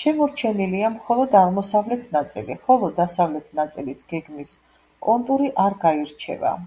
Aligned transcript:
შემორჩენილია 0.00 0.88
მხოლოდ 0.94 1.38
აღმოსავლეთ 1.42 2.10
ნაწილი, 2.18 2.58
ხოლო 2.66 2.90
დასავლეთ 3.00 3.56
ნაწილის 3.62 4.04
გეგმის 4.16 4.58
კონტური 5.10 5.56
არ 5.68 5.82
გაირჩევა. 5.88 6.58